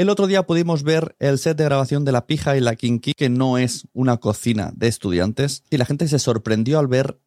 [0.00, 3.12] El otro día pudimos ver el set de grabación de La Pija y la Kinky,
[3.12, 7.20] que no es una cocina de estudiantes, y la gente se sorprendió al ver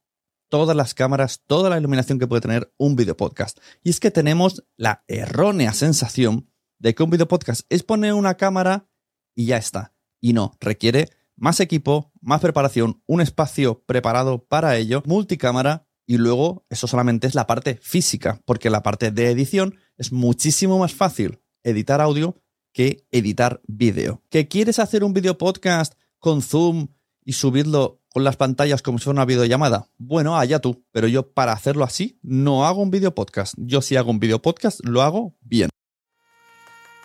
[0.50, 3.60] todas las cámaras, toda la iluminación que puede tener un video podcast.
[3.84, 8.38] Y es que tenemos la errónea sensación de que un video podcast es poner una
[8.38, 8.90] cámara
[9.36, 9.94] y ya está.
[10.20, 16.66] Y no, requiere más equipo, más preparación, un espacio preparado para ello, multicámara y luego
[16.72, 21.40] eso solamente es la parte física, porque la parte de edición es muchísimo más fácil
[21.62, 22.43] editar audio
[22.74, 24.22] que editar vídeo.
[24.30, 26.88] ¿Que quieres hacer un video podcast con Zoom
[27.24, 29.88] y subirlo con las pantallas como si fuera una videollamada?
[29.98, 33.54] Bueno, allá tú, pero yo para hacerlo así no hago un video podcast.
[33.58, 35.70] Yo si hago un video podcast lo hago bien.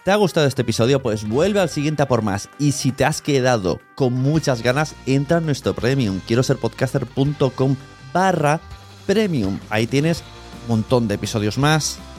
[0.05, 1.03] ¿Te ha gustado este episodio?
[1.03, 2.49] Pues vuelve al siguiente a por más.
[2.59, 6.21] Y si te has quedado con muchas ganas, entra en nuestro premium.
[6.27, 7.77] Quiero ser podcaster.com
[8.13, 8.59] barra
[9.07, 9.59] premium.
[9.69, 10.23] Ahí tienes
[10.63, 11.99] un montón de episodios más,